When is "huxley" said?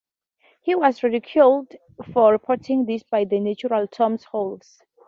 4.23-4.87